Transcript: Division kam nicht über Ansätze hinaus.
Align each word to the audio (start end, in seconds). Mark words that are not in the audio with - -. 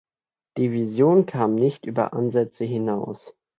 Division 0.57 1.27
kam 1.27 1.53
nicht 1.53 1.85
über 1.85 2.13
Ansätze 2.13 2.63
hinaus. 2.63 3.35